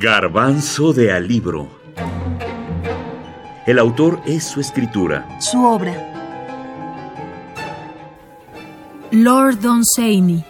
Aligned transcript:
Garbanzo 0.00 0.92
de 0.92 1.10
Alibro. 1.10 1.68
El 3.66 3.80
autor 3.80 4.20
es 4.26 4.44
su 4.44 4.60
escritura. 4.60 5.26
Su 5.40 5.64
obra. 5.64 5.92
Lord 9.10 9.58
Dunsany, 9.60 10.44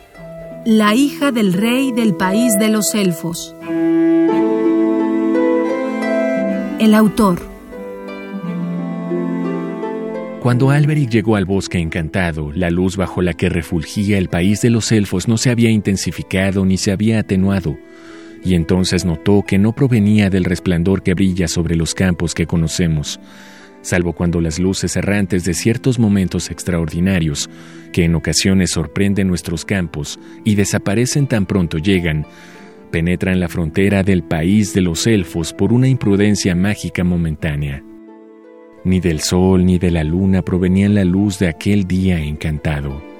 la 0.66 0.94
hija 0.94 1.32
del 1.32 1.54
rey 1.54 1.92
del 1.92 2.14
país 2.14 2.58
de 2.58 2.68
los 2.68 2.94
elfos. 2.94 3.56
El 6.78 6.92
autor. 6.94 7.40
Cuando 10.42 10.70
Alberic 10.70 11.08
llegó 11.08 11.36
al 11.36 11.46
bosque 11.46 11.78
encantado, 11.78 12.52
la 12.52 12.68
luz 12.68 12.98
bajo 12.98 13.22
la 13.22 13.32
que 13.32 13.48
refulgía 13.48 14.18
el 14.18 14.28
país 14.28 14.60
de 14.60 14.68
los 14.68 14.92
elfos 14.92 15.26
no 15.26 15.38
se 15.38 15.48
había 15.48 15.70
intensificado 15.70 16.66
ni 16.66 16.76
se 16.76 16.92
había 16.92 17.20
atenuado, 17.20 17.78
y 18.44 18.54
entonces 18.54 19.04
notó 19.04 19.42
que 19.46 19.58
no 19.58 19.74
provenía 19.74 20.30
del 20.30 20.44
resplandor 20.44 21.02
que 21.02 21.14
brilla 21.14 21.48
sobre 21.48 21.76
los 21.76 21.94
campos 21.94 22.34
que 22.34 22.46
conocemos, 22.46 23.20
salvo 23.82 24.12
cuando 24.12 24.40
las 24.40 24.58
luces 24.58 24.96
errantes 24.96 25.44
de 25.44 25.54
ciertos 25.54 25.98
momentos 25.98 26.50
extraordinarios, 26.50 27.48
que 27.92 28.04
en 28.04 28.14
ocasiones 28.14 28.70
sorprenden 28.70 29.28
nuestros 29.28 29.64
campos 29.64 30.18
y 30.44 30.54
desaparecen 30.54 31.26
tan 31.26 31.46
pronto 31.46 31.78
llegan, 31.78 32.26
penetran 32.90 33.40
la 33.40 33.48
frontera 33.48 34.02
del 34.02 34.22
país 34.22 34.72
de 34.74 34.80
los 34.80 35.06
elfos 35.06 35.52
por 35.52 35.72
una 35.72 35.88
imprudencia 35.88 36.54
mágica 36.54 37.04
momentánea. 37.04 37.82
Ni 38.84 39.00
del 39.00 39.20
sol 39.20 39.66
ni 39.66 39.78
de 39.78 39.90
la 39.90 40.04
luna 40.04 40.42
provenían 40.42 40.94
la 40.94 41.04
luz 41.04 41.38
de 41.38 41.48
aquel 41.48 41.86
día 41.86 42.20
encantado. 42.20 43.17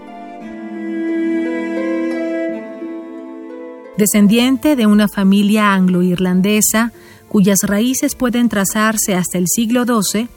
Descendiente 3.98 4.76
de 4.76 4.86
una 4.86 5.08
familia 5.08 5.74
anglo-irlandesa 5.74 6.92
cuyas 7.28 7.58
raíces 7.64 8.14
pueden 8.14 8.48
trazarse 8.48 9.16
hasta 9.16 9.38
el 9.38 9.46
siglo 9.48 9.84
XII, 9.84 10.28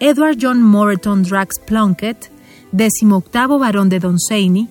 Edward 0.00 0.38
John 0.40 0.62
Moreton 0.62 1.22
Drax 1.22 1.58
Plunkett, 1.58 2.30
decimoctavo 2.72 3.58
barón 3.58 3.90
de 3.90 4.00
Dunsany, 4.00 4.66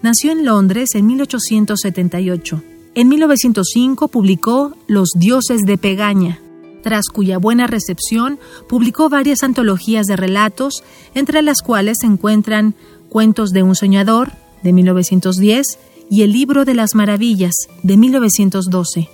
nació 0.00 0.32
en 0.32 0.46
Londres 0.46 0.94
en 0.94 1.06
1878. 1.06 2.62
En 2.94 3.08
1905 3.10 4.08
publicó 4.08 4.74
Los 4.86 5.10
dioses 5.14 5.60
de 5.60 5.76
Pegaña, 5.76 6.40
tras 6.82 7.08
cuya 7.12 7.36
buena 7.36 7.66
recepción 7.66 8.38
publicó 8.70 9.10
varias 9.10 9.42
antologías 9.42 10.06
de 10.06 10.16
relatos, 10.16 10.82
entre 11.14 11.42
las 11.42 11.60
cuales 11.60 11.98
se 12.00 12.06
encuentran 12.06 12.74
Cuentos 13.10 13.50
de 13.50 13.62
un 13.62 13.74
soñador, 13.74 14.32
de 14.62 14.72
1910, 14.72 15.66
y 16.14 16.20
El 16.20 16.32
libro 16.32 16.66
de 16.66 16.74
las 16.74 16.94
maravillas, 16.94 17.54
de 17.82 17.96
1912. 17.96 19.08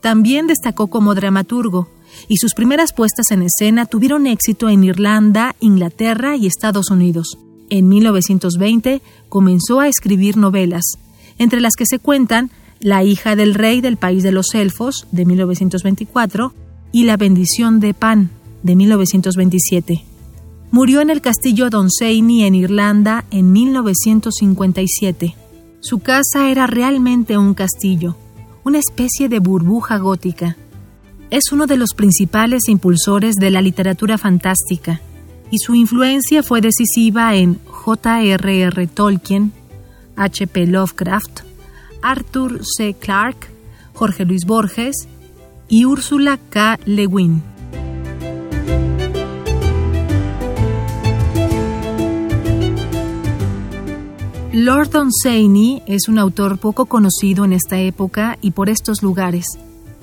También 0.00 0.46
destacó 0.46 0.86
como 0.86 1.14
dramaturgo, 1.14 1.88
y 2.26 2.38
sus 2.38 2.54
primeras 2.54 2.94
puestas 2.94 3.32
en 3.32 3.42
escena 3.42 3.84
tuvieron 3.84 4.26
éxito 4.26 4.70
en 4.70 4.82
Irlanda, 4.82 5.56
Inglaterra 5.60 6.36
y 6.36 6.46
Estados 6.46 6.90
Unidos. 6.90 7.36
En 7.68 7.90
1920 7.90 9.02
comenzó 9.28 9.80
a 9.80 9.88
escribir 9.88 10.38
novelas, 10.38 10.84
entre 11.36 11.60
las 11.60 11.74
que 11.76 11.84
se 11.84 11.98
cuentan 11.98 12.50
La 12.80 13.04
hija 13.04 13.36
del 13.36 13.52
rey 13.52 13.82
del 13.82 13.98
país 13.98 14.22
de 14.22 14.32
los 14.32 14.54
elfos, 14.54 15.06
de 15.12 15.26
1924, 15.26 16.54
y 16.92 17.04
La 17.04 17.18
bendición 17.18 17.78
de 17.78 17.92
Pan, 17.92 18.30
de 18.62 18.74
1927. 18.74 20.02
Murió 20.70 21.02
en 21.02 21.10
el 21.10 21.20
castillo 21.20 21.68
Donseyni 21.68 22.44
en 22.44 22.54
Irlanda 22.54 23.26
en 23.30 23.52
1957. 23.52 25.34
Su 25.80 26.00
casa 26.00 26.50
era 26.50 26.66
realmente 26.66 27.38
un 27.38 27.54
castillo, 27.54 28.16
una 28.64 28.78
especie 28.78 29.28
de 29.28 29.38
burbuja 29.38 29.98
gótica. 29.98 30.56
Es 31.30 31.52
uno 31.52 31.66
de 31.66 31.76
los 31.76 31.94
principales 31.94 32.68
impulsores 32.68 33.36
de 33.36 33.50
la 33.50 33.62
literatura 33.62 34.18
fantástica 34.18 35.00
y 35.50 35.58
su 35.58 35.74
influencia 35.74 36.42
fue 36.42 36.60
decisiva 36.60 37.34
en 37.36 37.60
J.R.R. 37.64 38.86
Tolkien, 38.88 39.52
H.P. 40.16 40.66
Lovecraft, 40.66 41.40
Arthur 42.02 42.60
C. 42.64 42.94
Clarke, 42.98 43.48
Jorge 43.94 44.24
Luis 44.24 44.44
Borges 44.46 45.08
y 45.68 45.84
Úrsula 45.84 46.38
K. 46.50 46.78
Le 46.86 47.06
Guin. 47.06 47.42
Lord 54.68 54.90
Dunsany 54.90 55.82
es 55.86 56.08
un 56.08 56.18
autor 56.18 56.58
poco 56.58 56.84
conocido 56.84 57.46
en 57.46 57.54
esta 57.54 57.80
época 57.80 58.36
y 58.42 58.50
por 58.50 58.68
estos 58.68 59.02
lugares. 59.02 59.46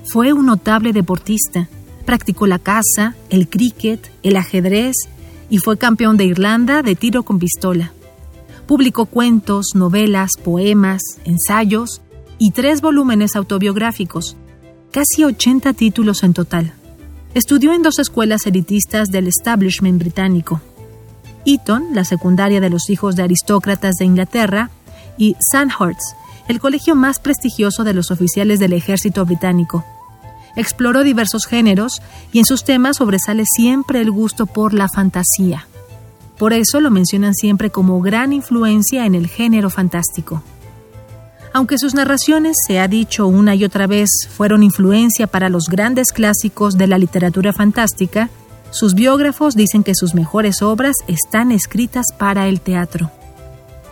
Fue 0.05 0.33
un 0.33 0.47
notable 0.47 0.91
deportista. 0.91 1.69
Practicó 2.03 2.47
la 2.47 2.57
caza, 2.57 3.13
el 3.29 3.47
cricket, 3.47 4.11
el 4.23 4.37
ajedrez 4.37 4.95
y 5.51 5.59
fue 5.59 5.77
campeón 5.77 6.17
de 6.17 6.25
Irlanda 6.25 6.81
de 6.81 6.95
tiro 6.95 7.21
con 7.21 7.37
pistola. 7.37 7.93
Publicó 8.65 9.05
cuentos, 9.05 9.75
novelas, 9.75 10.31
poemas, 10.43 11.03
ensayos 11.25 12.01
y 12.39 12.49
tres 12.49 12.81
volúmenes 12.81 13.35
autobiográficos, 13.35 14.35
casi 14.89 15.25
80 15.25 15.73
títulos 15.73 16.23
en 16.23 16.33
total. 16.33 16.73
Estudió 17.35 17.71
en 17.71 17.83
dos 17.83 17.99
escuelas 17.99 18.47
elitistas 18.47 19.11
del 19.11 19.27
establishment 19.27 19.99
británico, 19.99 20.59
Eton, 21.45 21.87
la 21.93 22.03
secundaria 22.03 22.59
de 22.59 22.69
los 22.69 22.89
hijos 22.89 23.15
de 23.15 23.23
aristócratas 23.23 23.95
de 23.95 24.05
Inglaterra, 24.05 24.69
y 25.17 25.35
Sandhurst, 25.51 26.15
el 26.47 26.59
colegio 26.59 26.95
más 26.95 27.19
prestigioso 27.19 27.83
de 27.83 27.93
los 27.93 28.11
oficiales 28.11 28.59
del 28.59 28.73
ejército 28.73 29.25
británico. 29.25 29.83
Exploró 30.55 31.03
diversos 31.03 31.45
géneros 31.45 32.01
y 32.31 32.39
en 32.39 32.45
sus 32.45 32.63
temas 32.63 32.97
sobresale 32.97 33.43
siempre 33.45 34.01
el 34.01 34.11
gusto 34.11 34.45
por 34.45 34.73
la 34.73 34.87
fantasía. 34.87 35.67
Por 36.37 36.53
eso 36.53 36.79
lo 36.81 36.91
mencionan 36.91 37.33
siempre 37.33 37.69
como 37.69 38.01
gran 38.01 38.33
influencia 38.33 39.05
en 39.05 39.15
el 39.15 39.27
género 39.27 39.69
fantástico. 39.69 40.43
Aunque 41.53 41.77
sus 41.77 41.93
narraciones, 41.93 42.57
se 42.67 42.79
ha 42.79 42.89
dicho 42.89 43.27
una 43.27 43.55
y 43.55 43.63
otra 43.63 43.87
vez, 43.87 44.09
fueron 44.29 44.61
influencia 44.61 45.27
para 45.27 45.47
los 45.47 45.67
grandes 45.69 46.11
clásicos 46.11 46.77
de 46.77 46.87
la 46.87 46.97
literatura 46.97 47.53
fantástica, 47.53 48.29
sus 48.71 48.93
biógrafos 48.93 49.55
dicen 49.55 49.83
que 49.83 49.95
sus 49.95 50.13
mejores 50.13 50.61
obras 50.61 50.95
están 51.07 51.51
escritas 51.51 52.05
para 52.17 52.47
el 52.47 52.61
teatro. 52.61 53.11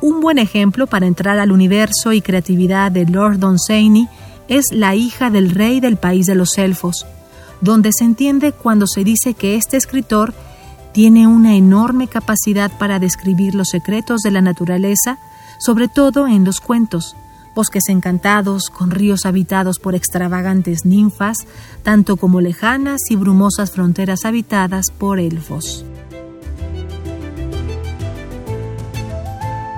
Un 0.02 0.20
buen 0.20 0.38
ejemplo 0.38 0.88
para 0.88 1.08
entrar 1.08 1.40
al 1.40 1.52
universo 1.52 2.12
y 2.12 2.22
creatividad 2.22 2.92
de 2.92 3.06
Lord 3.06 3.40
Dunsany 3.40 4.10
es 4.48 4.66
La 4.72 4.96
hija 4.96 5.30
del 5.30 5.52
rey 5.52 5.80
del 5.80 5.98
país 5.98 6.26
de 6.26 6.36
los 6.36 6.58
elfos, 6.58 7.06
donde 7.62 7.92
se 7.98 8.04
entiende 8.04 8.52
cuando 8.52 8.88
se 8.88 9.04
dice 9.04 9.34
que 9.34 9.56
este 9.56 9.78
escritor 9.78 10.34
tiene 10.92 11.28
una 11.28 11.56
enorme 11.56 12.08
capacidad 12.08 12.72
para 12.78 13.00
describir 13.00 13.56
los 13.56 13.70
secretos 13.70 14.22
de 14.22 14.32
la 14.32 14.42
naturaleza, 14.42 15.18
sobre 15.58 15.88
todo 15.88 16.28
en 16.28 16.44
los 16.44 16.60
cuentos, 16.60 17.16
bosques 17.56 17.84
encantados 17.90 18.70
con 18.70 18.92
ríos 18.92 19.26
habitados 19.26 19.80
por 19.80 19.96
extravagantes 19.96 20.86
ninfas, 20.86 21.38
tanto 21.84 22.18
como 22.18 22.42
lejanas 22.42 23.02
y 23.10 23.16
brumosas 23.16 23.72
fronteras 23.72 24.26
habitadas 24.26 24.86
por 24.98 25.20
elfos. 25.20 25.86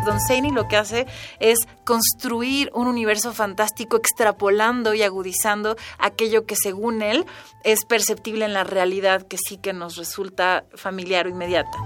Don 0.06 0.20
Seini 0.22 0.52
lo 0.52 0.68
que 0.68 0.78
hace 0.78 1.08
es 1.40 1.58
construir 1.84 2.70
un 2.74 2.88
universo 2.88 3.34
fantástico 3.34 3.98
extrapolando 3.98 4.94
y 4.94 5.02
agudizando 5.02 5.76
aquello 5.98 6.46
que 6.46 6.56
según 6.56 7.02
él 7.02 7.26
es 7.64 7.86
perceptible 7.86 8.46
en 8.46 8.54
la 8.54 8.64
realidad 8.64 9.24
que 9.24 9.38
sí 9.38 9.58
que 9.58 9.74
nos 9.74 9.98
resulta 9.98 10.66
familiar 10.76 11.26
o 11.26 11.30
inmediata. 11.30 11.78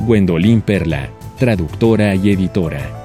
Gwendolyn 0.00 0.60
Perla, 0.60 1.08
traductora 1.38 2.16
y 2.16 2.32
editora. 2.32 3.03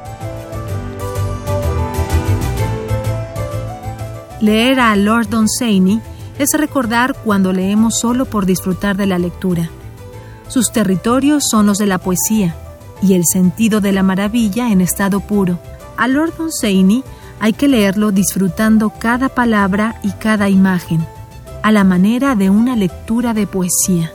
Leer 4.41 4.79
a 4.79 4.95
Lord 4.95 5.29
Dunsany 5.29 6.01
es 6.37 6.49
recordar 6.53 7.15
cuando 7.25 7.51
leemos 7.51 7.99
solo 7.99 8.25
por 8.25 8.45
disfrutar 8.45 8.95
de 8.95 9.05
la 9.05 9.19
lectura. 9.19 9.69
Sus 10.47 10.71
territorios 10.71 11.43
son 11.49 11.65
los 11.65 11.77
de 11.77 11.85
la 11.85 11.97
poesía 11.97 12.55
y 13.01 13.13
el 13.13 13.23
sentido 13.25 13.81
de 13.81 13.91
la 13.91 14.03
maravilla 14.03 14.71
en 14.71 14.81
estado 14.81 15.19
puro. 15.19 15.59
A 15.97 16.07
Lord 16.07 16.33
Dunsany 16.37 17.03
hay 17.41 17.53
que 17.53 17.67
leerlo 17.67 18.11
disfrutando 18.11 18.89
cada 18.89 19.29
palabra 19.29 19.99
y 20.03 20.11
cada 20.11 20.49
imagen, 20.49 21.05
a 21.61 21.71
la 21.71 21.83
manera 21.83 22.35
de 22.35 22.49
una 22.49 22.75
lectura 22.75 23.33
de 23.33 23.45
poesía. 23.45 24.11